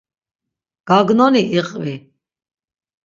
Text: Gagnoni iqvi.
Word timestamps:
Gagnoni 0.87 1.43
iqvi. 1.59 1.95